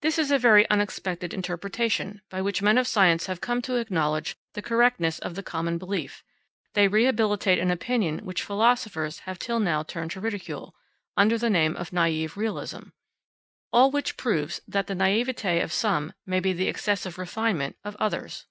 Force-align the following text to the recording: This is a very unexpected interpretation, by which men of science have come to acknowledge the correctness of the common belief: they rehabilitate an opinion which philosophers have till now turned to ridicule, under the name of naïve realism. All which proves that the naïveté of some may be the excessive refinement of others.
This 0.00 0.18
is 0.18 0.30
a 0.30 0.38
very 0.38 0.66
unexpected 0.70 1.34
interpretation, 1.34 2.22
by 2.30 2.40
which 2.40 2.62
men 2.62 2.78
of 2.78 2.86
science 2.86 3.26
have 3.26 3.42
come 3.42 3.60
to 3.60 3.76
acknowledge 3.76 4.34
the 4.54 4.62
correctness 4.62 5.18
of 5.18 5.34
the 5.34 5.42
common 5.42 5.76
belief: 5.76 6.24
they 6.72 6.88
rehabilitate 6.88 7.58
an 7.58 7.70
opinion 7.70 8.20
which 8.24 8.40
philosophers 8.42 9.18
have 9.26 9.38
till 9.38 9.60
now 9.60 9.82
turned 9.82 10.12
to 10.12 10.20
ridicule, 10.22 10.74
under 11.14 11.36
the 11.36 11.50
name 11.50 11.76
of 11.76 11.90
naïve 11.90 12.36
realism. 12.36 12.84
All 13.70 13.90
which 13.90 14.16
proves 14.16 14.62
that 14.66 14.86
the 14.86 14.94
naïveté 14.94 15.62
of 15.62 15.74
some 15.74 16.14
may 16.24 16.40
be 16.40 16.54
the 16.54 16.68
excessive 16.68 17.18
refinement 17.18 17.76
of 17.84 17.96
others. 17.96 18.46